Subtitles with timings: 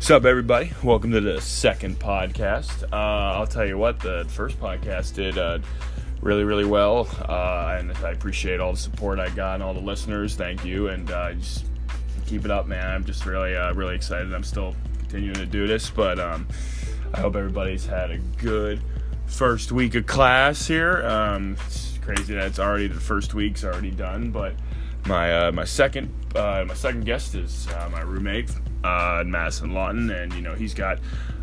[0.00, 0.72] What's up, everybody?
[0.82, 2.84] Welcome to the second podcast.
[2.90, 5.58] Uh, I'll tell you what, the first podcast did uh,
[6.22, 9.80] really, really well, uh, and I appreciate all the support I got and all the
[9.80, 10.36] listeners.
[10.36, 11.66] Thank you, and uh, just
[12.26, 12.86] keep it up, man.
[12.90, 14.32] I'm just really, uh, really excited.
[14.32, 16.48] I'm still continuing to do this, but um,
[17.12, 18.80] I hope everybody's had a good
[19.26, 21.04] first week of class here.
[21.06, 24.54] Um, it's crazy that it's already the first week's already done, but
[25.04, 28.50] my uh, my second my second guest is my roommate
[28.84, 30.98] uh, Madison Lawton, and you know he's got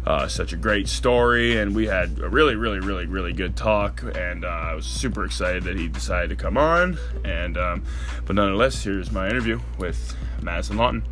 [0.05, 4.03] uh, such a great story, and we had a really really really really good talk,
[4.15, 7.83] and uh, I was super excited that he decided to come on, and um,
[8.25, 11.03] but nonetheless, here's my interview with Madison Lawton.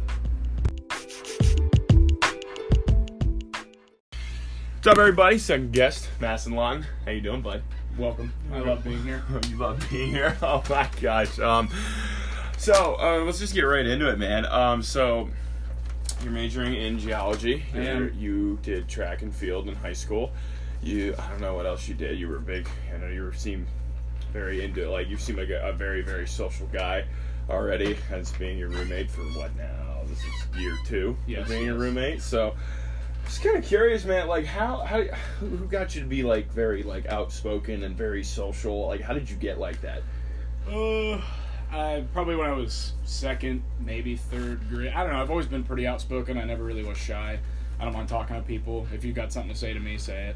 [4.86, 5.40] What's up, everybody?
[5.40, 6.86] Second guest, Madison Lawton.
[7.06, 7.64] How you doing, bud?
[7.98, 8.32] Welcome.
[8.54, 9.24] I love being here.
[9.50, 10.38] you love being here.
[10.44, 11.40] Oh my gosh.
[11.40, 11.70] Um,
[12.58, 14.46] so uh, let's just get right into it, man.
[14.46, 15.30] Um, so
[16.26, 17.64] you're majoring in geology.
[17.74, 18.14] I am.
[18.18, 20.32] You're- did track and field in high school.
[20.82, 22.20] You, I don't know what else you did.
[22.20, 22.68] You were big.
[22.94, 23.68] I know you seem
[24.34, 24.90] very into it.
[24.90, 27.06] Like you seem like a, a very, very social guy
[27.50, 27.96] already.
[28.12, 30.02] As being your roommate for what now?
[30.08, 31.16] This is year two.
[31.28, 32.22] Yes, being your roommate.
[32.22, 32.56] So.
[33.26, 34.28] Just kind of curious, man.
[34.28, 35.02] Like, how, how,
[35.40, 38.86] who who got you to be like very like outspoken and very social?
[38.86, 40.04] Like, how did you get like that?
[40.70, 41.20] Uh,
[41.76, 44.94] I probably when I was second, maybe third grade.
[44.94, 45.22] I don't know.
[45.22, 46.38] I've always been pretty outspoken.
[46.38, 47.38] I never really was shy.
[47.78, 48.88] I don't mind talking to people.
[48.94, 50.36] If you've got something to say to me, say it.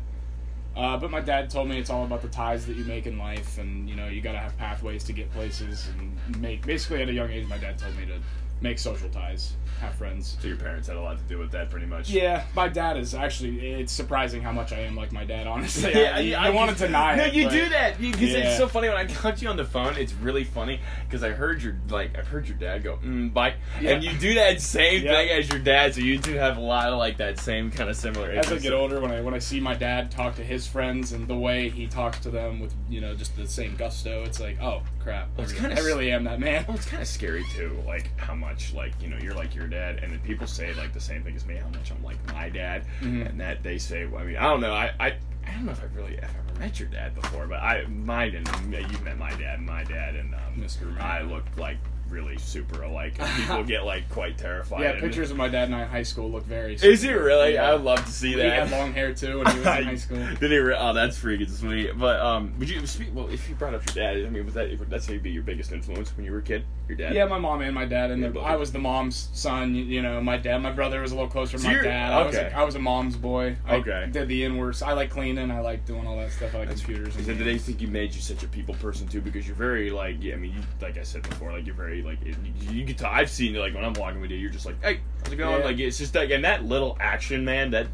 [0.75, 3.17] Uh, but my dad told me it's all about the ties that you make in
[3.17, 6.65] life, and you know you got to have pathways to get places and make.
[6.65, 8.19] Basically, at a young age, my dad told me to
[8.61, 10.37] make social ties, have friends.
[10.41, 12.09] So your parents had a lot to do with that, pretty much.
[12.09, 13.71] Yeah, my dad is actually.
[13.71, 15.47] It's surprising how much I am like my dad.
[15.47, 17.33] Honestly, Yeah, I, I, want to deny No, it.
[17.33, 18.37] you do that because Yeah.
[18.49, 19.95] it's so funny when I got you on the phone.
[19.97, 23.53] It's really funny because I heard your like I've heard your dad go mm, bye,
[23.81, 23.91] Yeah.
[23.91, 25.13] and you do that same Yeah.
[25.13, 25.95] thing as your dad.
[25.95, 28.29] So you two have a lot of like that same kind of similar.
[28.31, 31.13] as I get older, when I when I see my dad talk to his friends
[31.13, 34.39] and the way he talks to them with you know just the same gusto, it's
[34.41, 36.65] like oh crap, Well, it's I, kinda really, I really am that man.
[36.67, 39.67] Well, it's kind of scary too, like how much like you know you're like your
[39.67, 42.17] dad, and then people say like the same thing as me, how much I'm like
[42.33, 43.29] my dad, Mhm.
[43.29, 44.03] and that they say.
[44.03, 44.73] I mean, I don't know.
[44.73, 45.07] I, I
[45.47, 47.85] I don't know if I've really if I've ever met your dad before, but I
[47.87, 50.85] mine and you've met my dad, and my dad, and um, Mr.
[50.85, 51.01] Roommate.
[51.03, 51.77] I look like
[52.09, 54.81] really super alike, and people get like quite terrified.
[54.81, 56.75] Yeah, pictures of my dad and I in high school look very.
[56.75, 57.23] Is it similar.
[57.23, 57.53] really?
[57.53, 57.69] Yeah.
[57.69, 58.43] I would love to see that.
[58.45, 60.17] He had long hair too when he was in high school.
[60.39, 60.57] Did he?
[60.57, 61.97] Re- oh, that's freaking sweet.
[61.97, 63.09] But um, would you speak?
[63.13, 65.71] Well, if you brought up your dad, I mean, was that that's maybe your biggest
[65.71, 66.65] influence when you were a kid?
[66.87, 67.13] Your dad?
[67.13, 68.39] Yeah, my mom and my dad, and the.
[68.39, 69.75] I was the mom's son.
[69.75, 72.11] You, you know, my dad, my brother was a little closer to So my dad.
[72.11, 72.51] I was, okay.
[72.51, 73.55] a, I was a mom's boy.
[73.67, 74.07] I Okay.
[74.11, 74.81] did the inwards.
[74.81, 75.51] I like cleaning.
[75.51, 76.55] I like doing all that stuff.
[76.55, 77.15] I like That's- computers.
[77.15, 79.21] And Is they think you made you such a people person too?
[79.21, 81.98] Because you're very like, yeah, I mean, you, like I said before, like you're very
[82.01, 82.35] like you,
[82.71, 83.09] you get to.
[83.09, 83.59] I've seen it.
[83.59, 85.59] like when I'm walking with you, you're just like, hey, how's it going?
[85.59, 85.65] Yeah.
[85.65, 87.87] Like it's just like, and that little action, man, that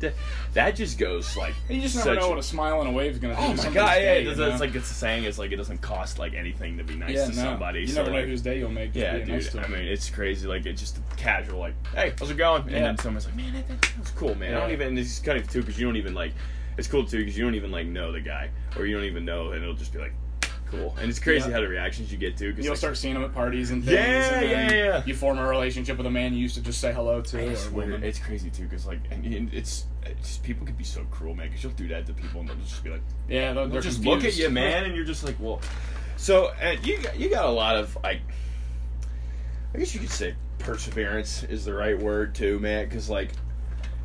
[0.54, 1.54] that just goes like.
[1.70, 3.42] You just never know what a smile and a wave is gonna do.
[3.42, 3.76] Oh my god!
[3.76, 6.78] Yeah, day, it it's like it's the saying It's like it doesn't cost like anything
[6.78, 7.44] to be nice yeah, to no.
[7.44, 7.82] somebody.
[7.82, 8.96] You so, never know like, whose day you'll make.
[8.96, 9.28] Yeah, dude.
[9.28, 10.48] nice to I mean, it's crazy.
[10.48, 11.60] Like it's just casual.
[11.60, 12.64] Like, hey, how's it going?
[12.64, 14.54] And then someone's like, man, that, that was cool, man.
[14.56, 14.98] I don't even.
[14.98, 16.34] It's kind of too because you don't even like.
[16.78, 19.24] It's cool too because you don't even like know the guy or you don't even
[19.26, 20.14] know, and it'll just be like,
[20.66, 20.96] cool.
[21.00, 21.56] And it's crazy Yeah.
[21.56, 22.54] how the reactions you get too.
[22.54, 23.96] Cause You'll like, start seeing them at parties and things.
[23.96, 25.04] Yeah, and yeah, yeah.
[25.06, 27.42] You form a relationship with a man you used to just say hello to.
[27.42, 28.04] I or woman.
[28.04, 31.48] it's crazy too because like and, and it's, it's people can be so cruel, man.
[31.48, 34.04] Because you'll do that to people and they'll just be like, yeah, they'll they're just
[34.04, 35.62] look at you, man, and you're just like, well.
[36.18, 38.22] So and you got, you got a lot of like,
[39.74, 42.86] I guess you could say perseverance is the right word too, man.
[42.86, 43.32] Because like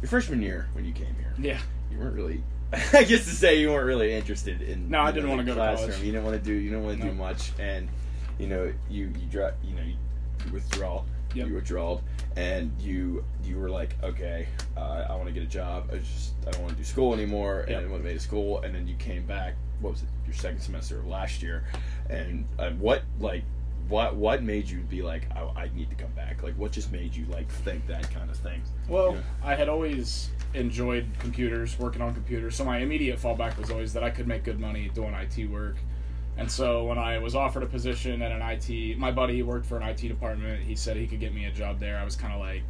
[0.03, 1.59] your freshman year when you came here, Yeah,
[1.91, 2.43] you weren't really.
[2.92, 4.88] I guess to say you weren't really interested in.
[4.91, 5.91] No, I didn't wanna the go to classroom.
[5.91, 6.04] college.
[6.04, 6.53] You didn't want to do.
[6.54, 7.88] You didn't want to do much, and
[8.38, 9.94] you know you you dro- You know you,
[10.47, 11.03] you withdraw.
[11.34, 11.47] Yep.
[11.48, 12.00] You withdrawed,
[12.36, 15.91] and you you were like, okay, uh, I want to get a job.
[15.92, 17.84] I just I don't want to do school anymore, and Yep.
[17.84, 19.54] I went to school, and then you came back.
[19.81, 20.08] What was it?
[20.26, 21.64] Your second semester of last year,
[22.08, 23.42] and uh, what like.
[23.91, 26.43] What what made you be like I, I need to come back?
[26.43, 28.62] Like what just made you like think that kind of thing?
[28.88, 29.20] Well, Yeah.
[29.43, 32.56] I had always enjoyed computers, working on computers.
[32.56, 35.76] So my immediate fallback was always that I could make good money doing IT work.
[36.37, 39.76] And so when I was offered a position at an IT, my buddy worked for
[39.76, 40.62] an IT department.
[40.62, 41.99] He said he could get me a job there.
[41.99, 42.62] I was kind of like,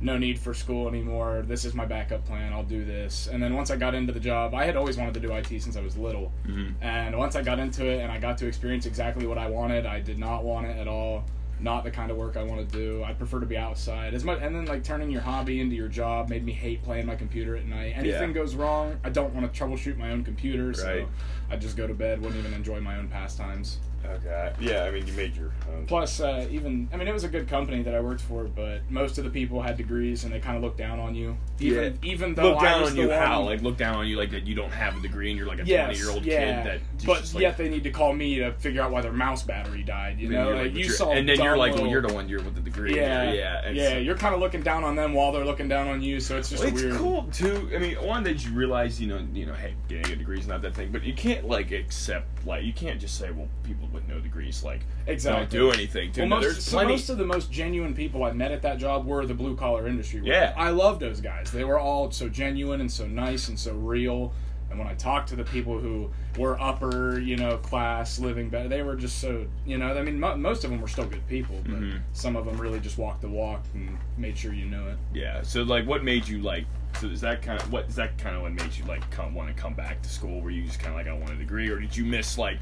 [0.00, 1.42] no need for school anymore.
[1.46, 2.52] This is my backup plan.
[2.52, 3.26] I'll do this.
[3.26, 5.48] And then once I got into the job, I had always wanted to do IT
[5.60, 6.32] since I was little.
[6.46, 6.82] Mm-hmm.
[6.82, 9.86] And once I got into it and I got to experience exactly what I wanted,
[9.86, 11.24] I did not want it at all.
[11.60, 13.02] Not the kind of work I want to do.
[13.02, 14.14] I prefer to be outside.
[14.14, 17.04] As much and then like turning your hobby into your job made me hate playing
[17.06, 17.94] my computer at night.
[17.96, 18.34] Anything Yeah.
[18.34, 21.08] goes wrong, I don't want to troubleshoot my own computer, so Right.
[21.50, 22.20] I just go to bed.
[22.22, 23.80] Wouldn't even enjoy my own pastimes.
[24.04, 24.52] Okay.
[24.60, 25.86] Yeah, I mean, you made your own.
[25.86, 28.80] Plus, uh, even I mean, it was a good company that I worked for, but
[28.90, 31.36] most of the people had degrees, and they kind of looked down on you.
[31.60, 33.42] Even even though look down on you how?
[33.42, 35.60] Like look down on you like that you don't have a degree and you're like
[35.60, 36.38] a yes, twenty year old yeah.
[36.38, 39.00] kid that but just, like, yet they need to call me to figure out why
[39.00, 40.18] their mouse battery died.
[40.18, 42.42] You know, you're like, you saw, and then you're like, well, you're the one you're
[42.42, 42.96] with the degree.
[42.96, 43.90] Yeah, yeah, yeah.
[43.90, 46.20] so- You're kind of looking down on them while they're looking down on you.
[46.20, 46.96] So it's just Well, it's weird.
[46.96, 47.70] cool too.
[47.74, 50.46] I mean, one that you realize, you know, you know, hey, getting a degree is
[50.46, 53.87] not that thing, but you can't like accept like you can't just say, well, people
[53.92, 55.40] with no degrees like Exactly.
[55.40, 56.12] don't do anything.
[56.12, 56.22] Too.
[56.22, 56.92] Well, most, there's so plenty.
[56.92, 59.86] most of the most genuine people I met at that job were the blue collar
[59.88, 60.20] industry.
[60.20, 60.32] workers.
[60.34, 60.54] Yeah.
[60.56, 61.50] I love those guys.
[61.50, 64.32] They were all so genuine and so nice and so real.
[64.70, 68.68] And when I talked to the people who were upper, you know, class, living better,
[68.68, 71.26] they were just so, you know, I mean, mo- most of them were still good
[71.26, 72.00] people, but Mhm.
[72.12, 74.98] some of them really just walked the walk and made sure you knew it.
[75.14, 75.40] yeah.
[75.40, 76.66] So like, what made you like?
[77.00, 79.34] So is that kind of what is that kind of what made you like come
[79.34, 80.40] want to come back to school?
[80.42, 82.58] Where you just kind of like I want a degree, or did you miss like?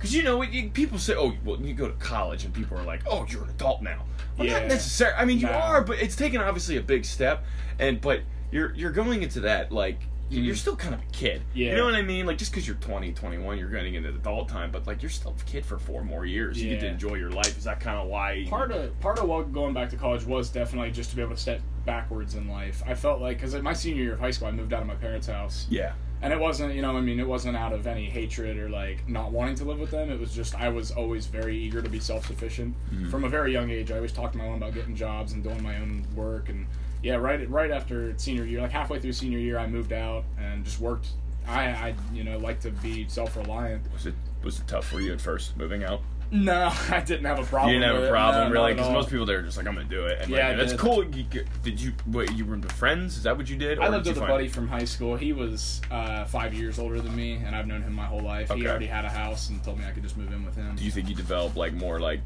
[0.00, 2.84] Because you know, you, people say, "Oh, well, you go to college," and people are
[2.84, 4.06] like, "Oh, you're an adult now."
[4.38, 4.60] Well, Yeah.
[4.60, 5.18] not necessarily.
[5.18, 7.44] I mean, you are, but it's taken obviously a big step,
[7.78, 10.00] and but you're you're going into that like
[10.30, 10.54] you're mm-hmm.
[10.54, 11.42] still kind of a kid.
[11.52, 11.72] Yeah.
[11.72, 12.24] You know what I mean?
[12.24, 15.34] Like just because you're 20, 21, you're going into adult time, but like you're still
[15.38, 16.56] a kid for four more years.
[16.56, 16.64] Yeah.
[16.64, 17.58] You get to enjoy your life.
[17.58, 18.46] Is that kind of why?
[18.48, 21.34] Part of part of what going back to college was definitely just to be able
[21.34, 22.82] to step backwards in life.
[22.86, 24.94] I felt like because my senior year of high school, I moved out of my
[24.94, 25.66] parents' house.
[25.68, 25.92] yeah.
[26.22, 29.08] And it wasn't you know i mean it wasn't out of any hatred or like
[29.08, 30.10] not wanting to live with them.
[30.10, 32.74] It was just i was always very eager to be self-sufficient.
[32.92, 33.10] Mhm.
[33.10, 35.42] from a very young age i always talked to my mom about getting jobs and
[35.42, 36.48] doing my own work.
[36.48, 36.66] And
[37.02, 40.64] yeah right right after senior year like halfway through senior year i moved out and
[40.64, 41.08] just worked.
[41.48, 43.90] I i you know like to be self-reliant.
[43.92, 46.00] Was it was it tough for you at first moving out?
[46.32, 49.10] No i didn't have a problem you didn't have a problem No, really because most
[49.10, 50.20] people they're just like I'm gonna do it.
[50.20, 50.80] And Yeah, like, that's did.
[50.80, 51.04] cool.
[51.04, 51.24] You,
[51.62, 52.32] did you wait?
[52.32, 53.16] You were with friends?
[53.16, 53.78] Is that what you did?
[53.78, 55.16] I lived did with a buddy from high school.
[55.16, 58.50] He was uh, five years older than me, and I've known him my whole life.
[58.52, 60.76] He already had a house and told me I could just move in with him.
[60.76, 62.20] Do you think you developed like more like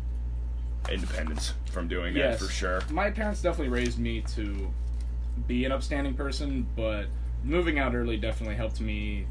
[0.90, 2.82] independence from doing that for sure?
[2.90, 4.70] My parents definitely raised me to
[5.46, 7.06] be an upstanding person, but
[7.42, 9.26] moving out early definitely helped me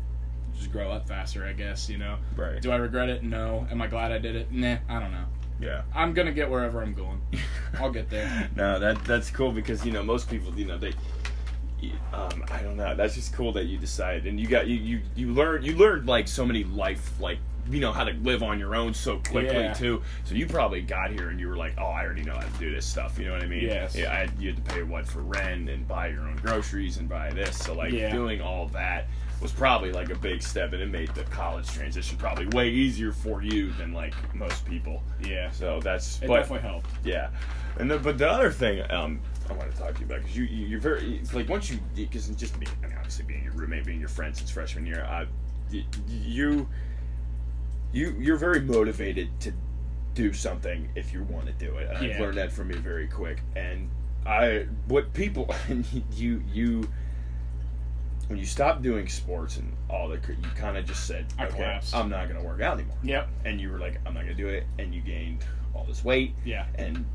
[0.55, 2.17] just grow up faster, I guess, you know.
[2.35, 2.61] Right.
[2.61, 3.23] Do I regret it?
[3.23, 3.67] No.
[3.71, 4.51] Am I glad I did it?
[4.51, 5.25] Nah, I don't know.
[5.59, 5.83] Yeah.
[5.93, 7.21] I'm going to get wherever I'm going.
[7.79, 8.49] I'll get there.
[8.55, 10.93] no, that that's cool because you know most people you know they.
[12.13, 12.95] Um, I don't know.
[12.95, 16.07] That's just cool that you decided, and you got you you you learned you learned
[16.07, 17.39] like so many life like
[17.69, 19.73] you know how to live on your own so quickly Yeah.
[19.73, 20.01] too.
[20.23, 22.59] So you probably got here and you were like, oh, I already know how to
[22.59, 23.17] do this stuff.
[23.19, 23.63] You know what I mean?
[23.63, 23.95] Yes.
[23.95, 24.11] Yeah.
[24.13, 27.31] I you had to pay what for rent and buy your own groceries and buy
[27.31, 27.57] this.
[27.57, 28.11] So like Yeah.
[28.11, 29.07] doing all that
[29.43, 33.11] was probably like a big step, and it made the college transition probably way easier
[33.11, 35.03] for you than like most people.
[35.21, 35.51] Yeah.
[35.51, 36.89] So that's It but definitely helped.
[37.03, 37.29] yeah,
[37.77, 39.19] and the, but the other thing um,
[39.49, 41.69] I want to talk to you about because you, you you're very it's like once
[41.69, 44.85] you because just being I mean obviously being your roommate being your friend since freshman
[44.85, 45.25] year uh,
[45.71, 46.67] y- you
[47.91, 49.51] you you're very motivated to
[50.15, 53.07] do something if you want to do it and I've learned that from you very
[53.07, 53.89] quick and
[54.25, 55.53] I what people
[56.13, 56.87] you you
[58.33, 61.55] when you stopped doing sports and all that you kind of just said I okay
[61.55, 61.93] collapsed.
[61.95, 63.27] I'm not gonna work out anymore Yep.
[63.45, 65.45] and you were like I'm not gonna do it and you gained
[65.75, 66.65] all this weight Yeah.
[66.75, 67.05] and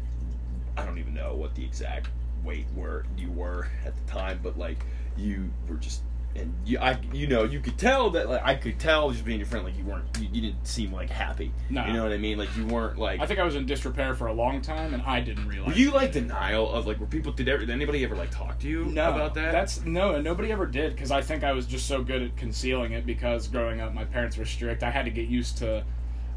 [0.77, 2.07] I don't even know what the exact
[2.45, 4.79] weight were you were at the time, but like
[5.17, 6.03] you were just
[6.39, 9.39] and you I you know you could tell that like I could tell just being
[9.39, 11.53] your friend like you weren't you, you didn't seem like happy.
[11.71, 11.85] No.
[11.87, 12.39] You know what I mean?
[12.39, 15.03] Like you weren't like I think I was in disrepair for a long time, and
[15.03, 15.69] I didn't realize.
[15.75, 18.59] were you like denial of like were people did, ever, did anybody ever like talk
[18.61, 19.53] to you no, about that?
[19.53, 22.93] That's no, nobody ever did because I think I was just so good at concealing
[22.93, 24.83] it because growing up, my parents were strict.
[24.83, 25.85] I had to get used to.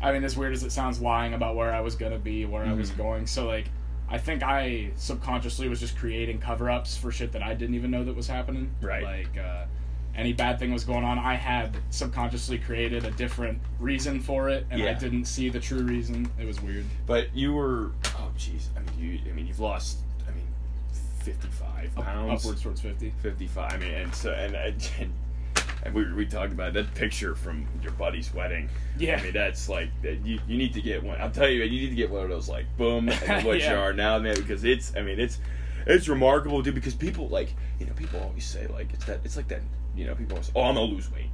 [0.02, 2.64] I mean, as weird as it sounds, lying about where I was gonna be, where
[2.66, 2.98] I was Mhm.
[2.98, 3.28] going.
[3.28, 3.66] So like,
[4.10, 8.04] I think I subconsciously was just creating cover-ups for shit that I didn't even know
[8.04, 8.72] that was happening.
[8.82, 9.04] Right.
[9.04, 9.38] Like.
[9.38, 9.66] uh
[10.16, 14.66] any bad thing was going on, I had subconsciously created a different reason for it,
[14.70, 16.30] and I didn't see the true reason.
[16.40, 16.86] It was weird.
[17.06, 20.48] but you were oh jeez I mean you I mean you've lost I mean
[21.24, 23.14] fifty five Up- pounds upwards towards fifty.
[23.22, 24.90] 55 I mean, and so and and,
[25.84, 28.70] and we we talked about that picture from your buddy's wedding.
[28.98, 29.18] Yeah.
[29.18, 31.20] I mean that's like you you need to get one.
[31.22, 33.68] I'll tell you, you need to get one of those like boom, and what you
[33.74, 35.40] are now, man, because it's I mean it's
[35.88, 36.76] it's remarkable, dude.
[36.76, 39.62] Because people like you know people always say like it's that it's like that
[39.96, 41.26] you know people always oh I'm gonna lose weight.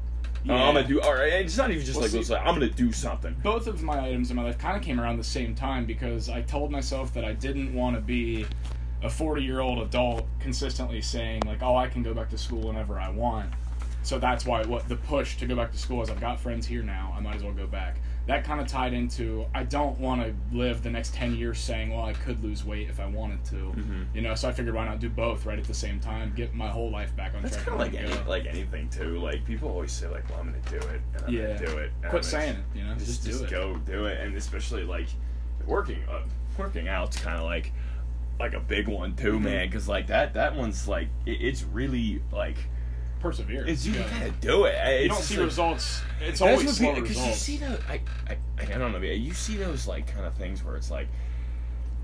[0.50, 1.34] Oh, I'm gonna do all right.
[1.34, 2.40] And it's not even just Well, like see- lose weight.
[2.40, 3.36] I'm gonna do something.
[3.44, 6.30] both of my items in my life kind of came around the same time because
[6.30, 8.46] I told myself that I didn't want to be
[9.04, 12.68] a 40 year old adult consistently saying like, "Oh, I can go back to school
[12.68, 13.50] whenever I want."
[14.04, 16.66] So that's why what the push to go back to school is I've got friends
[16.66, 17.14] here now.
[17.16, 17.98] I might as well go back.
[18.27, 21.91] That kind of tied into I don't want to live the next 10 years saying,
[21.93, 23.55] well, I could lose weight if I wanted to.
[23.55, 24.03] Mm-hmm.
[24.13, 26.53] You know, so I figured why not do both right at the same time, get
[26.53, 27.67] my whole life back on That's track.
[27.67, 29.17] kind of like any, like anything too.
[29.19, 31.48] Like people always say like, "Well, I'm gonna do it," and I'm Yeah.
[31.55, 31.91] gonna do it.
[31.96, 33.50] and I'm Quit gonna saying it, you know, Just, just do just it.
[33.50, 35.07] go do it, and especially like
[35.65, 36.22] working uh,
[36.57, 37.72] working out's kind of like
[38.39, 39.43] like a big one too, Mhm.
[39.43, 39.67] man.
[39.69, 42.57] Because like that that one's like it, it's really like
[43.20, 43.66] Persevere.
[43.68, 44.10] it's you Yeah.
[44.10, 44.76] gotta do it.
[44.76, 46.02] It's You don't see like- results.
[46.22, 49.88] It's always slow because you see the I, I I don't know you see those
[49.88, 51.08] like kind of things where it's like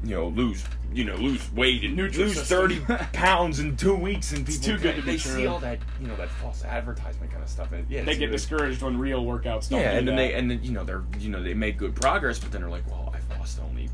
[0.03, 2.17] you know lose you know lose weight and Nutrisystem.
[2.17, 2.79] lose thirty
[3.13, 5.31] pounds in two weeks and people too good to they true.
[5.31, 8.25] see all that you know that false advertisement kind of stuff and yeah they get
[8.25, 10.21] really- discouraged when real workouts don't yeah and then that.
[10.27, 12.69] they and then you know they're you know they make good progress but then they're
[12.69, 13.89] like well I've lost only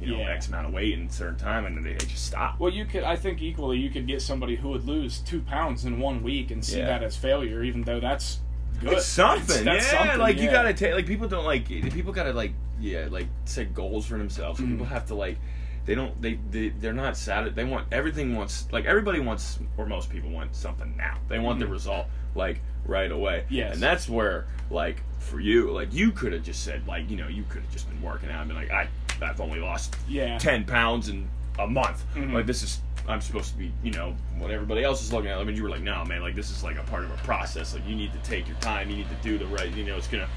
[0.00, 0.30] you know Yeah.
[0.30, 2.84] X amount of weight in a certain time and then they, just stop Well, you
[2.84, 3.02] could.
[3.04, 6.50] I think equally, you could get somebody who would lose two pounds in one week
[6.50, 6.86] and see Yeah.
[6.86, 8.40] that as failure, even though that's
[8.80, 8.92] good.
[8.94, 9.98] It's something, That's- that's yeah.
[9.98, 13.72] something, like you gotta take, like people don't like, people gotta like, yeah, like set
[13.74, 14.60] goals for themselves.
[14.60, 14.72] Mhm.
[14.72, 15.38] People have to like,
[15.86, 17.54] they don't, they, they, they're not sad.
[17.54, 21.18] They want everything wants, like everybody wants, or most people want something now.
[21.28, 21.70] They want the Mhm.
[21.70, 23.44] result like right away.
[23.48, 23.74] Yes.
[23.74, 27.28] and that's where like for you, like you could have just said like, you know,
[27.28, 28.88] you could have just been working out and been like, I,
[29.22, 30.38] I've only lost Yeah.
[30.38, 32.04] ten pounds in a month.
[32.14, 32.32] Mhm.
[32.32, 32.80] Like this is.
[33.08, 35.38] I'm supposed to be, you know, what everybody else is looking at.
[35.38, 37.16] I mean, you were like, no, man, like this is like a part of a
[37.18, 37.72] process.
[37.72, 38.90] Like you need to take your time.
[38.90, 39.72] You need to do the right.
[39.72, 40.28] You know, it's gonna.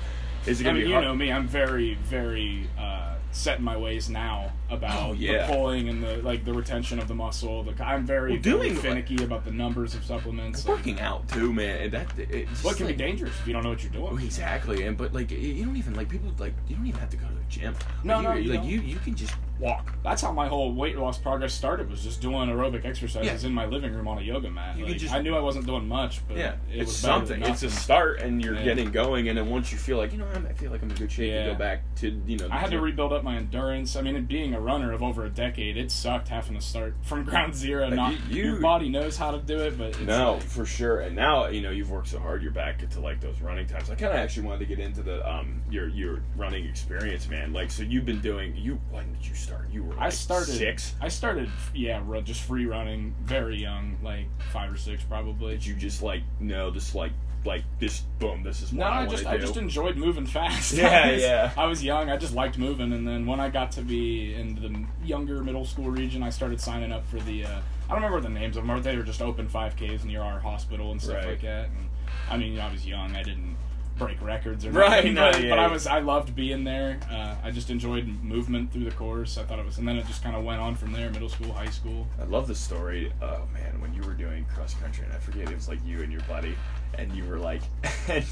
[0.45, 1.05] Is it gonna mean, be you hard?
[1.05, 1.31] know me.
[1.31, 5.45] I'm very, very uh, set in my ways now about Oh, yeah.
[5.47, 7.63] the pulling and the like the retention of the muscle.
[7.63, 10.61] The, I'm very, Well, doing, finicky about the numbers of supplements.
[10.65, 11.89] and working uh, out too, man.
[11.91, 14.09] That it's What can like, be dangerous if you don't know what you're doing?
[14.11, 17.09] Oh, exactly, and but like you don't even like people like you don't even have
[17.09, 17.75] to go to the gym.
[18.03, 18.69] No, like, no, you, like don't.
[18.69, 19.91] you you can just walk.
[20.03, 21.89] That's how my whole weight loss progress started.
[21.89, 23.47] Was just doing aerobic exercises Yeah.
[23.49, 24.77] in my living room on a yoga mat.
[24.77, 27.43] You Like, just- I knew I wasn't doing much, but Yeah, it it's was something.
[27.43, 28.63] It's a start, and you're Yeah.
[28.63, 30.89] getting going, and then once you feel like you know I'm- I feel like I'm
[30.89, 31.45] in good shape, Yeah.
[31.47, 32.47] you go back to you know.
[32.49, 33.97] I had to rebuild up my endurance.
[33.97, 37.23] I mean, being a runner of over a decade, it sucked having to start from
[37.25, 37.89] ground zero.
[37.89, 40.99] Not you- your body knows how to do it, but it's No, like- for sure.
[41.01, 43.89] And now you know you've worked so hard, you're back into like those running times.
[43.89, 47.53] I kind of actually wanted to get into the um your your running experience, man.
[47.53, 48.79] Like, so you've been doing you.
[48.91, 49.69] When did you start?
[49.71, 49.93] You were.
[49.95, 50.95] Like I started six.
[51.01, 55.53] I started, yeah, just free running very young, like five or six probably.
[55.53, 57.11] Did you just like no, just like
[57.45, 58.01] like this?
[58.19, 58.43] Boom!
[58.43, 60.73] This is what No, I, I just to I just enjoyed moving fast.
[60.73, 61.51] Yeah, I was, yeah.
[61.57, 62.09] I was young.
[62.09, 65.65] I just liked moving, and then when I got to be in the younger middle
[65.65, 67.45] school region, I started signing up for the.
[67.45, 68.81] Uh, I don't remember the names of them.
[68.83, 71.27] They were just open 5Ks near our hospital and stuff Right.
[71.29, 71.65] like that.
[71.69, 71.89] And
[72.29, 73.15] I mean, I was young.
[73.15, 73.57] I didn't
[73.99, 76.99] break records or Right, nothing, no, but, yeah, but I was I loved being there.
[77.11, 79.37] Uh, I just enjoyed movement through the course.
[79.37, 81.09] I thought it was, and then it just kind of went on from there.
[81.11, 82.07] Middle school, high school.
[82.19, 83.11] I love the story.
[83.21, 86.01] Oh man, when you were doing cross country, and I forget it was like you
[86.01, 86.55] and your buddy,
[86.97, 87.61] and you were like,
[88.07, 88.25] and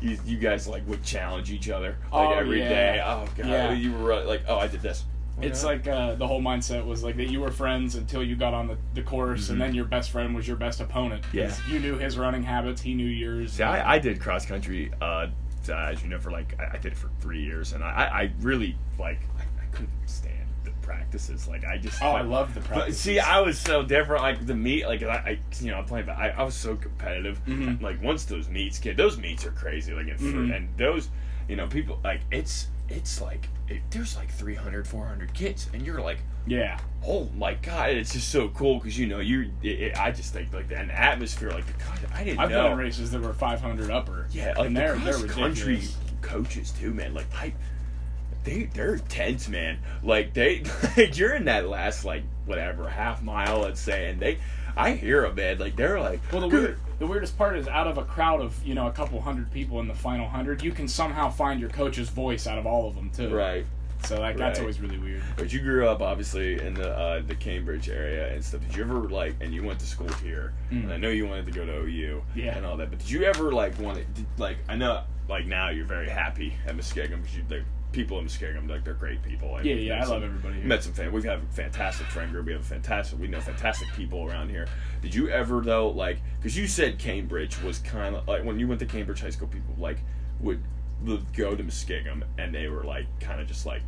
[0.00, 2.68] you, you guys like would challenge each other like Oh, every yeah.
[2.68, 3.02] day.
[3.04, 3.72] Oh god, Yeah.
[3.72, 5.04] you were like, oh, I did this.
[5.42, 5.68] It's Yeah.
[5.68, 8.68] like uh, the whole mindset was like that you were friends until you got on
[8.68, 9.50] the, the course, Mhm.
[9.50, 11.24] and then your best friend was your best opponent.
[11.32, 11.52] Yeah.
[11.68, 13.52] you knew his running habits, he knew yours.
[13.54, 15.26] See, I, I did cross country, uh,
[15.68, 17.88] uh, as you know, for like I, I did it for three years, and I,
[17.88, 21.48] I I really like I, I couldn't stand the practices.
[21.48, 23.00] Like I just oh, I like, love the But practice.
[23.00, 24.22] see, I was so different.
[24.22, 26.76] Like the meet, like I, I you know, I'm playing, but I, I was so
[26.76, 27.40] competitive.
[27.46, 27.82] Mhm.
[27.82, 29.92] Like once those meets, kid, those meets are crazy.
[29.92, 30.54] Like and, Mhm.
[30.56, 31.08] and those,
[31.48, 36.00] you know, people like it's it's like it, there's like 300, 400 kids, and you're
[36.00, 39.50] like, yeah, oh my god, it's just so cool because you know you.
[39.98, 42.64] I just think like the, an atmosphere, like God, I didn't I've know.
[42.64, 44.28] been in races that were 500 upper.
[44.30, 45.82] Yeah, like and the they're they're country
[46.20, 47.14] coaches too, man.
[47.14, 47.54] Like I,
[48.44, 49.78] they they're tense, man.
[50.02, 50.64] Like they,
[50.96, 54.38] like you're in that last like whatever half mile, let's say, and they,
[54.76, 55.58] I hear them, man.
[55.58, 58.64] Like they're like, Well, the weird, the weirdest part is out of a crowd of
[58.64, 61.70] you know a couple hundred people in the final hundred, you can somehow find your
[61.70, 63.34] coach's voice out of all of them too.
[63.34, 63.66] right?
[64.06, 64.64] So like that's Right.
[64.64, 65.22] always really weird.
[65.36, 68.60] But you grew up obviously in the uh, the Cambridge area and stuff.
[68.62, 70.84] Did you ever like, and you went to school here, Mm.
[70.84, 72.56] and I know you wanted to go to OU, Yeah.
[72.56, 72.90] and all that.
[72.90, 76.08] But did you ever like want to, did, like, I know, like now you're very
[76.10, 77.62] happy at Muskingum because you, the
[77.94, 79.58] people in Muskingum, like they're great people.
[79.62, 80.64] Yeah, yeah, I love everybody here.
[80.64, 81.12] Met some fan.
[81.12, 82.46] We have a fantastic friend group.
[82.46, 83.18] We have a fantastic.
[83.18, 84.66] We know fantastic people around here.
[85.00, 88.68] Did you ever though, like, because you said Cambridge was kind of like when you
[88.68, 89.98] went to Cambridge High School, people like
[90.40, 90.62] would,
[91.04, 93.82] would go to Muskingum and they were like kind of just like,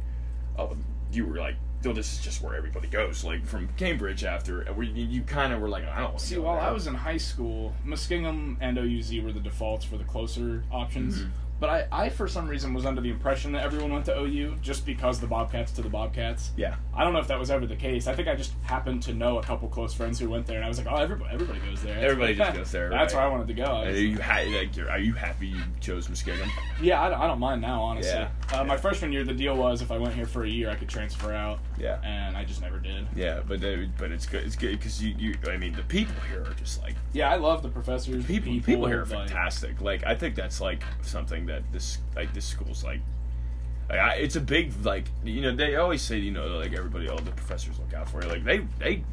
[0.59, 0.77] oh,
[1.13, 1.57] you were like.
[1.83, 3.23] This is just where everybody goes.
[3.23, 6.57] Like from Cambridge, after where you, you kind of were like, I don't See, while
[6.57, 6.65] there.
[6.65, 11.21] I was in high school, Muskingum and OUZ were the defaults for the closer options.
[11.21, 11.31] Mhm.
[11.59, 14.57] But I, I for some reason was under the impression that everyone went to OU
[14.61, 16.51] just because the Bobcats to the Bobcats.
[16.57, 16.75] Yeah.
[16.95, 18.07] I don't know if that was ever the case.
[18.07, 20.65] I think I just happened to know a couple close friends who went there, and
[20.65, 21.99] I was like, oh, everybody, everybody goes there.
[21.99, 23.21] Everybody just goes there, That's right.
[23.21, 23.65] where I wanted to go.
[23.65, 26.49] Are you ha- like you're, you happy you chose Muskingum?
[26.81, 28.13] yeah, I don't, I don't mind now, honestly.
[28.13, 28.29] Yeah.
[28.53, 28.81] Uh, My Yeah.
[28.81, 31.33] freshman year, the deal was if I went here for a year, I could transfer
[31.33, 31.99] out, Yeah.
[32.05, 33.07] and I just never did.
[33.17, 34.45] Yeah, but they, but it's good.
[34.45, 35.35] It's good because you, you.
[35.51, 38.27] I mean, the people here are just like Yeah, I love the professors.
[38.27, 38.53] the people.
[38.67, 39.81] People, here are like- fantastic.
[39.81, 43.01] Like I think that's like something that this like this school's like.
[43.89, 47.09] like, I, it's a big like you know they always say you know like everybody
[47.09, 49.05] all the professors look out for you like they they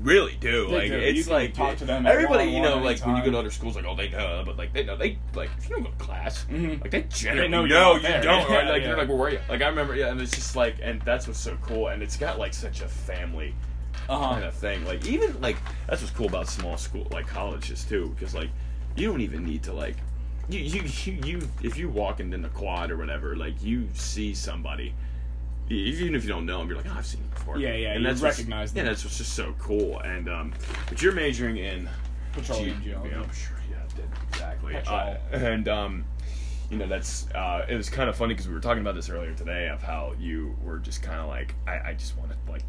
[0.00, 0.96] really do They like do.
[0.98, 3.30] it's You can like talk to them everybody you know one-on-one like when you go
[3.32, 5.76] to other schools like oh they know but like they know they like if you
[5.76, 6.80] don't go to class Mhm.
[6.80, 8.22] like they generally know know, you're not you there.
[8.22, 8.66] don't right?
[8.72, 8.88] Like yeah.
[8.88, 11.00] you're like well, where are you like I remember yeah and it's just like and
[11.02, 13.54] that's what's so cool and it's got like such a family
[14.08, 14.32] Uh-huh.
[14.34, 14.84] kind of thing.
[14.84, 18.50] Like even like that's what's cool about small school like colleges too, because like
[18.96, 19.96] you don't even need to like
[20.48, 24.34] you you you, you if you walk into the quad or whatever, like you see
[24.34, 24.94] somebody.
[25.70, 27.58] Even if you don't know them, you're like, oh, I've seen them before.
[27.58, 30.00] Yeah, yeah, and that's what's- recognize Yeah, that's what's just so cool.
[30.00, 30.52] And um,
[30.88, 31.88] but you're majoring in
[32.32, 33.10] Petroleum Ge- geology.
[33.14, 33.56] Yeah, I'm sure.
[33.70, 34.76] Yeah, did exactly.
[34.76, 36.04] Uh, and um,
[36.70, 39.08] you know, that's uh, it was kind of funny because we were talking about this
[39.08, 42.36] earlier today of how you were just kind of like, I, I just want to
[42.50, 42.62] like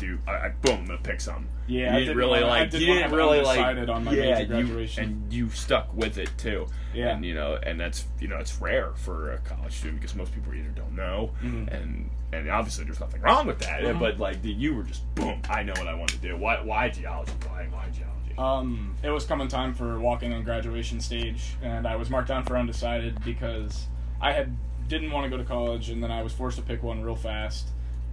[0.00, 1.46] do, I, I boom, I'm gonna pick some.
[1.68, 4.12] Yeah, I you didn't didn't really wanna- like, didn't you didn't really like, on my
[4.12, 6.66] yeah, you- and you stuck with it too.
[6.92, 7.10] Yeah.
[7.14, 10.34] and you know, and that's you know, it's rare for a college student because most
[10.34, 11.68] people either don't know, Mhm.
[11.72, 14.00] and and obviously there's nothing wrong with that, Mhm.
[14.00, 16.36] but like you were just boom, I know what I want to do.
[16.36, 17.32] Why why geology?
[17.48, 18.34] Why why geology?
[18.38, 22.42] Um, it was coming time for walking on graduation stage, and I was marked down
[22.44, 23.86] for undecided because
[24.20, 24.56] I had
[24.88, 27.14] didn't want to go to college, and then I was forced to pick one real
[27.14, 27.68] fast,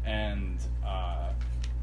[0.05, 1.29] and uh,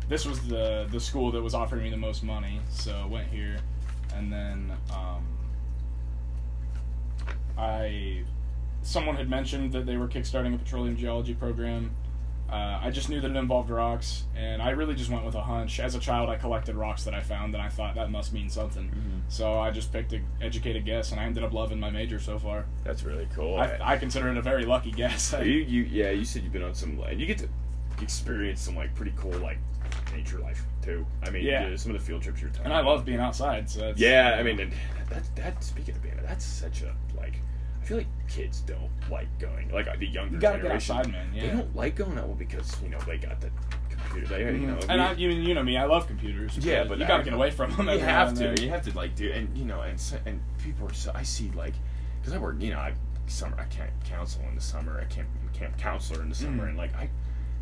[0.08, 3.28] this was the the school that was offering me the most money, so I went
[3.28, 3.58] here,
[4.14, 5.26] and then um,
[7.56, 8.24] I
[8.82, 11.90] someone had mentioned that they were kickstarting a petroleum geology program.
[12.50, 15.40] Uh, I just knew that it involved rocks, and I really just went with a
[15.40, 15.80] hunch.
[15.80, 18.50] As a child, I collected rocks that I found, and I thought that must mean
[18.50, 18.92] something.
[19.28, 22.38] So I just picked an educated guess, and I ended up loving my major so
[22.38, 22.66] far.
[22.84, 23.56] That's really cool.
[23.56, 25.34] I, I consider it a very lucky guess.
[25.40, 27.48] you, you, yeah, you said you've been on some, and you get to
[28.02, 29.58] experience some like pretty cool like
[30.14, 31.06] nature life too.
[31.22, 31.68] I mean, Yeah.
[31.68, 32.66] yeah, some of the field trips you're talking.
[32.66, 33.68] and I love being outside.
[33.70, 34.72] So that's, Yeah, I mean, and
[35.10, 37.40] that that speaking of being, that's such a like.
[37.82, 40.70] I feel like kids don't like going like the younger You generation.
[40.96, 43.50] outside, man, They don't like going out because you know they got the
[43.90, 44.26] computer.
[44.26, 44.82] They you know Mhm.
[44.82, 46.56] we- and I, you, you know me, I love computers.
[46.56, 47.88] Yeah, but you gotta I- get away from them.
[47.90, 48.42] you have and to.
[48.44, 48.56] then.
[48.62, 51.12] You have to like do, and you know, and and people are so.
[51.14, 51.74] I see like,
[52.22, 52.94] because I work, you know, I
[53.26, 53.56] summer.
[53.60, 54.98] I can't counsel in the summer.
[55.00, 56.68] I can't camp counselor in the summer, Mhm.
[56.70, 57.10] and like I,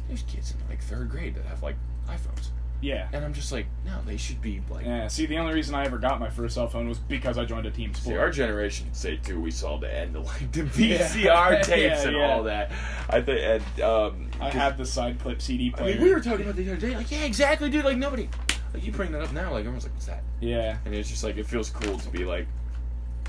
[0.07, 1.77] there's kids in like third grade that have like
[2.09, 2.49] iPhones,
[2.81, 3.09] Yeah.
[3.13, 4.85] and I'm just like, no, they should be like.
[4.85, 5.07] Yeah.
[5.09, 7.67] See, the only reason I ever got my first cell phone was because I joined
[7.67, 8.19] a team See, sport.
[8.21, 9.41] our generation can say too.
[9.41, 10.99] We saw the end of like the Yeah.
[11.09, 12.33] VCR tapes Yeah, and yeah.
[12.33, 12.71] all that.
[13.09, 15.75] I think, and um, I 'cause- had the side clip CD player.
[15.75, 15.95] I player.
[15.97, 16.97] mean, we were talking about the other day.
[16.97, 17.85] Like, yeah, exactly, dude.
[17.85, 18.29] Like nobody,
[18.75, 19.51] like you bring that up now.
[19.53, 20.23] Like everyone's like, what's that?
[20.41, 20.79] Yeah.
[20.85, 22.47] and it's just like it feels cool to be like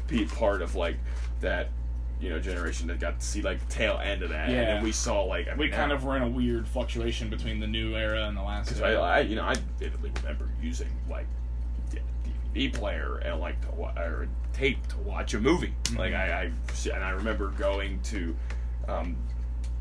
[0.07, 0.97] be part of like
[1.41, 1.69] that
[2.21, 4.63] you know generation that got to see like the tail end of that and Yeah.
[4.75, 7.59] then we saw like I We mean, kind of were in a weird fluctuation between
[7.59, 9.01] the new era and the last because I, era.
[9.01, 11.27] I you know I vividly remember using like
[11.91, 16.19] DVD player and like to wa- or tape to watch a movie like Mhm.
[16.19, 18.35] I, I and I remember going to
[18.87, 19.17] um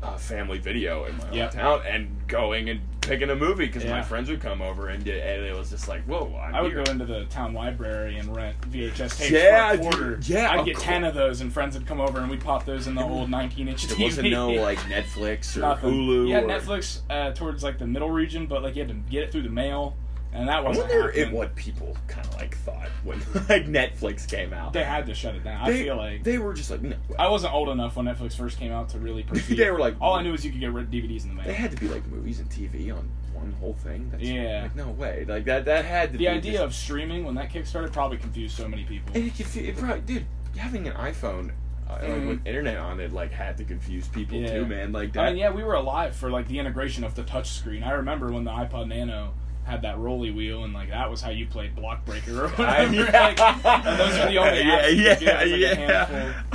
[0.03, 1.53] uh, family video in my Yep.
[1.53, 5.43] hometown and going and picking a movie because my friends would come over and, and
[5.45, 6.83] it was just like whoa I'm I would here.
[6.83, 10.29] go into the town library and rent VHS tapes Yeah, for a dude.
[10.29, 10.85] Yeah, I'd get course.
[10.85, 13.29] ten of those, and friends would come over, and we'd pop those in the old
[13.29, 13.97] 19 inch TV.
[13.97, 15.91] There wasn't no like Netflix or Nothing.
[15.93, 16.29] Hulu.
[16.29, 19.23] yeah or, Netflix uh, towards like the middle region, but like you had to get
[19.23, 19.95] it through the mail,
[20.33, 20.87] and that wasn't.
[20.89, 23.19] wonder if what people kind of like thought when
[23.49, 24.73] like Netflix came out.
[24.73, 25.65] They had to shut it down.
[25.67, 26.95] They, I feel like they were just like no.
[27.19, 29.57] I wasn't old enough when Netflix first came out to really perceive.
[29.57, 31.45] They were like- all I knew was you could get DVDs in the mail.
[31.45, 34.09] They had to be like movies and TV on one whole thing.
[34.11, 34.63] That's, Yeah.
[34.63, 35.25] Like no way.
[35.27, 35.65] Like that.
[35.65, 38.83] That had to the idea just, of streaming when that kickstarted probably confused so many
[38.83, 39.11] people.
[39.15, 40.25] And it, confu- it probably, dude,
[40.57, 41.51] having an iPhone.
[41.89, 42.17] Uh, Mhm.
[42.19, 44.53] like with internet on it, like had to confuse people Yeah.
[44.53, 44.93] too, man.
[44.93, 45.25] Like that.
[45.25, 47.83] I mean, yeah, we were alive for like the integration of the touch screen.
[47.83, 49.33] I remember when the iPod Nano
[49.65, 53.15] had that rolly wheel, and like that was how you played Block Breaker or whatever.
[53.15, 55.47] I- like, those are the only yeah, apps you yeah, get.
[55.47, 56.43] It like, yeah.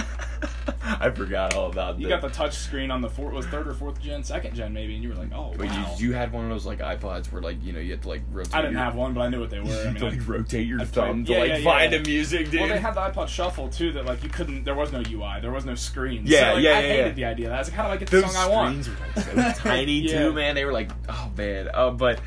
[1.01, 2.03] I forgot all about that.
[2.03, 4.73] You got the touch screen on the fourth, was third or fourth gen, second gen
[4.73, 5.95] maybe, and you were like, oh But wow.
[5.99, 8.09] you, you had one of those like iPods where like you know you had to
[8.09, 8.55] like rotate.
[8.55, 9.67] I didn't your, have one, but I knew what they were.
[9.67, 11.49] You I had mean, to I- like rotate your I thumb played- to yeah, like
[11.65, 11.99] yeah, find yeah.
[11.99, 12.61] the music, dude.
[12.61, 13.93] well, they had the iPod Shuffle too.
[13.93, 14.65] That like you couldn't.
[14.65, 15.41] There was no UI.
[15.41, 16.23] There was no screen.
[16.25, 17.13] Yeah, so, like, yeah, I yeah, hated yeah.
[17.13, 17.47] the idea.
[17.47, 17.57] of that.
[17.57, 18.85] I was like, how do I get the Those song I want?
[18.85, 20.19] screens were like so tiny Yeah.
[20.19, 20.55] too, man.
[20.55, 21.69] They were like, oh man.
[21.75, 22.21] Uh, but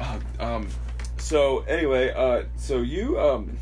[0.00, 0.68] uh, um,
[1.18, 3.56] so anyway, uh, so you um,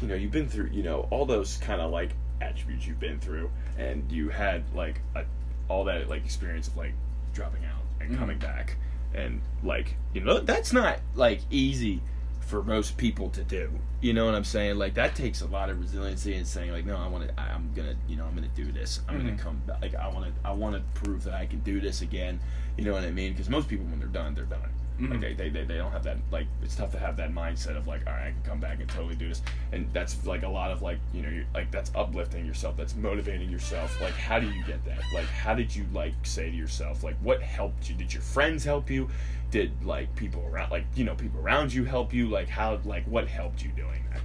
[0.00, 3.18] you know, you've been through, you know, all those kind of like attributes you've been
[3.20, 5.24] through, and you had like a,
[5.68, 6.94] all that like experience of like
[7.34, 8.76] dropping out and coming back,
[9.14, 12.00] and like you know that's not like easy
[12.40, 13.70] for most people to do.
[14.00, 14.76] You know what I'm saying?
[14.76, 17.70] Like that takes a lot of resiliency and saying like, no, I want to, I'm
[17.76, 19.00] gonna, you know, I'm gonna do this.
[19.08, 19.24] I'm Mhm.
[19.26, 19.80] gonna come back.
[19.82, 22.40] Like I want to, I want to prove that I can do this again.
[22.76, 23.32] You know what I mean?
[23.32, 24.68] Because most people, when they're done, they're done.
[25.00, 25.20] Like Mhm.
[25.20, 27.86] they, they, they, they don't have that like it's tough to have that mindset of
[27.86, 29.40] like all right I can come back and totally do this.
[29.72, 32.76] And that's like a lot of like you know you're, like that's uplifting yourself.
[32.76, 33.98] That's motivating yourself.
[34.00, 35.00] Like how do you get that?
[35.14, 37.94] Like how did you like say to yourself like what helped you?
[37.96, 39.08] Did your friends help you?
[39.50, 42.28] Did like people around like you know people around you help you?
[42.28, 44.20] Like how like what helped you doing that?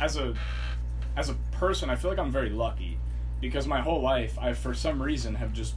[0.00, 0.34] As a
[1.16, 2.98] as a person, I feel like I'm very lucky
[3.40, 5.74] because my whole life, I for some reason have just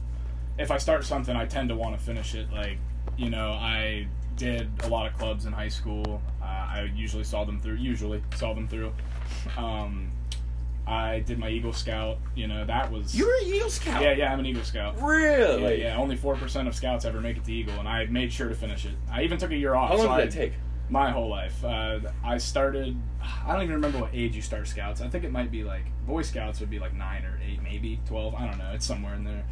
[0.58, 2.50] if I start something, I tend to want to finish it.
[2.52, 2.78] Like
[3.16, 6.20] you know, I did a lot of clubs in high school.
[6.42, 7.76] Uh, I usually saw them through.
[7.76, 8.92] Usually saw them through.
[9.56, 10.10] Um,
[10.86, 12.18] I did my Eagle Scout.
[12.34, 14.32] You know, that was you're an Eagle Scout yeah, yeah.
[14.32, 15.00] I'm an Eagle Scout.
[15.00, 15.96] really Yeah, yeah.
[15.96, 18.54] Only four percent of scouts ever make it to Eagle, and I made sure to
[18.54, 18.92] finish it.
[19.10, 19.90] I even took a year off.
[19.90, 20.52] how long so did I- that take
[20.90, 21.64] my whole life.
[21.64, 22.96] Uh, I started.
[23.22, 25.00] I don't even remember what age you start scouts.
[25.00, 27.98] I think it might be like Boy Scouts would be like nine or eight, maybe
[28.06, 28.34] twelve.
[28.34, 28.70] I don't know.
[28.74, 29.44] It's somewhere in there.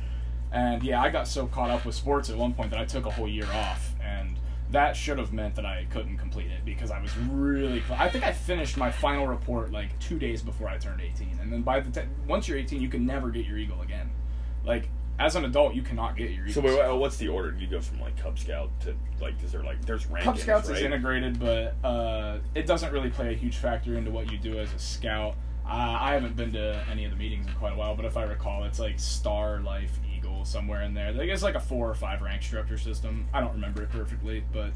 [0.53, 3.07] And yeah, I got so caught up with sports at one point that I took
[3.07, 4.37] a whole year off, and
[4.73, 7.81] that should have meant that I couldn't complete it because I was really.
[7.81, 11.39] Cl- I think I finished my final report like two days before I turned eighteen,
[11.41, 14.11] and then by the time once you're eighteen, you can never get your Eagle again.
[14.65, 16.77] Like as an adult, you cannot get your so Eagle.
[16.77, 19.53] wait, wait, what's the order do you go from like Cub Scout to like is
[19.53, 20.79] there like there's rankings Cub Scouts right?
[20.79, 24.59] is integrated, but uh, it doesn't really play a huge factor into what you do
[24.59, 25.37] as a scout.
[25.65, 28.17] Uh, I haven't been to any of the meetings in quite a while, but if
[28.17, 30.12] I recall, it's like Star, Life, Eagle,
[30.47, 31.13] somewhere in there.
[31.13, 33.29] Like it's like a four or five rank structure system.
[33.33, 34.73] I don't remember it perfectly, but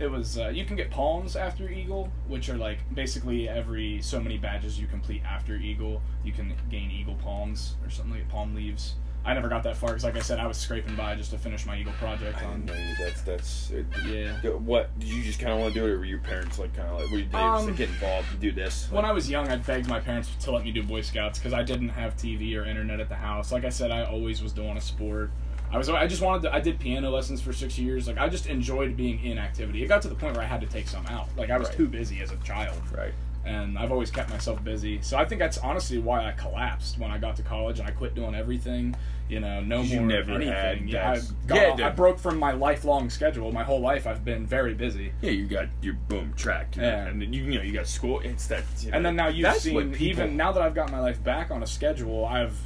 [0.00, 0.38] it was.
[0.38, 4.80] Uh, you can get palms after Eagle, which are like basically every so many badges
[4.80, 8.94] you complete after Eagle, you can gain Eagle palms or something like palm leaves.
[9.22, 11.36] I never got that far because, like I said, I was scraping by just to
[11.38, 12.64] finish my Eagle project I on.
[12.64, 12.94] didn't know you.
[13.04, 13.70] That's that's.
[13.70, 14.32] It, Yeah.
[14.52, 16.74] What did you just kind of want to do it, or were your parents like
[16.74, 18.88] kind of like, were you, they Um, just get involved and do this?
[18.90, 21.52] When I was young, I begged my parents to let me do Boy Scouts because
[21.52, 23.52] I didn't have TV or internet at the house.
[23.52, 25.30] Like I said, I always was doing a sport.
[25.72, 25.88] I was.
[25.88, 26.42] I just wanted.
[26.42, 28.08] To, I did piano lessons for six years.
[28.08, 29.82] Like I just enjoyed being in activity.
[29.84, 31.28] It got to the point where I had to take some out.
[31.36, 31.76] Like I was Right.
[31.76, 33.12] too busy as a child, right.
[33.44, 35.00] and I've always kept myself busy.
[35.02, 37.92] So I think that's honestly why I collapsed when I got to college and I
[37.92, 38.94] quit doing everything.
[39.28, 40.52] You know, no you more never anything.
[40.52, 43.52] had yeah, I, got, Yeah, I broke from my lifelong schedule.
[43.52, 45.12] My whole life, I've been very busy.
[45.22, 47.06] Yeah, you got your boom track, you know, Yeah.
[47.06, 48.18] and then you, you know you got school.
[48.24, 50.90] It's that, you know, And then now you've seen people, even now that I've got
[50.90, 52.58] my life back on a schedule, I've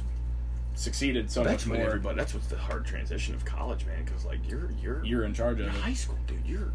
[0.75, 1.87] succeeded so That's much what more.
[1.87, 2.17] everybody.
[2.17, 4.03] That's what's the hard transition of college, man.
[4.05, 5.71] Because like you're you're You're in charge of it.
[5.71, 6.45] high school, dude.
[6.45, 6.71] You're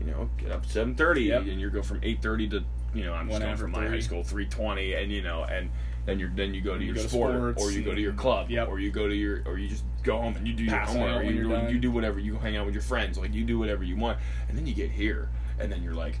[0.00, 1.42] you know get up seven thirty, Yep.
[1.42, 4.00] and you go from eight thirty to you know I'm just going from my high
[4.00, 5.70] school three twenty, and you know and.
[6.04, 8.00] Then you then you go to You your go sport, sports or you go to
[8.00, 8.66] your club, yep.
[8.66, 11.20] or you go to your, or you just go home and you do your homework,
[11.20, 12.18] or you do, you do whatever.
[12.18, 14.74] You hang out with your friends, like you do whatever you want, and then you
[14.74, 15.28] get here,
[15.60, 16.18] and then you're like,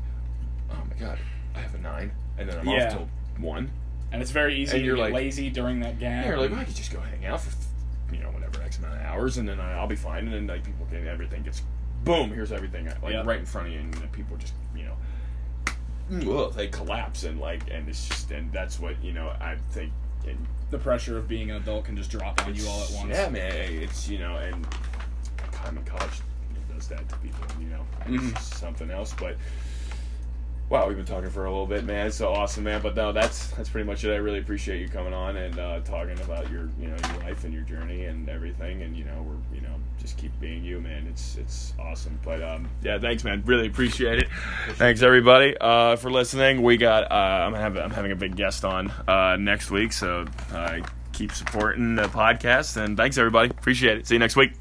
[0.70, 1.18] oh my god,
[1.56, 2.86] I have a nine, and then I'm Yeah.
[2.86, 3.08] off till
[3.38, 3.72] one,
[4.12, 6.60] And it's very easy And you're get like- lazy during that yeah, you're like, well,
[6.60, 7.50] I could just go hang out for,
[8.14, 10.24] you know, whatever X amount of hours, and then I- I'll be fine.
[10.26, 11.62] And then like people can everything gets,
[12.04, 13.22] boom, here's everything like Yeah.
[13.24, 14.96] right in front of you, and people just you know,
[16.44, 19.28] ugh, they collapse and like, and it's just, and that's what you know.
[19.40, 19.92] I think.
[20.26, 23.08] And the pressure of being an adult can just drop on you all at once.
[23.10, 24.66] Yeah, man, it's you know, and
[25.52, 26.20] time in college
[26.72, 27.44] does that to people.
[27.60, 28.34] You know, it's Mhm.
[28.34, 29.36] just something else, but.
[30.72, 32.06] Wow, we've been talking for a little bit, man.
[32.06, 32.80] It's so awesome, man.
[32.80, 34.10] But no, that's that's pretty much it.
[34.10, 37.44] I really appreciate you coming on and uh, talking about your you know your life
[37.44, 38.80] and your journey and everything.
[38.80, 41.06] And you know we're you know just keep being you, man.
[41.08, 42.18] It's it's awesome.
[42.24, 43.42] But um, yeah, thanks, man.
[43.44, 44.28] Really appreciate it.
[44.76, 46.62] Thanks everybody uh, for listening.
[46.62, 50.24] We got uh, I'm having I'm having a big guest on uh, next week, so
[50.54, 50.80] uh,
[51.12, 52.82] keep supporting the podcast.
[52.82, 53.50] And thanks everybody.
[53.50, 54.06] Appreciate it.
[54.06, 54.52] See you next week.